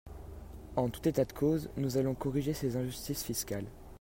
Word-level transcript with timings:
En 0.77 0.89
tout 0.89 1.07
état 1.07 1.25
de 1.25 1.31
cause, 1.31 1.69
nous 1.77 1.95
allons 1.95 2.15
corriger 2.15 2.53
ces 2.55 2.75
injustices 2.75 3.21
fiscales. 3.23 3.67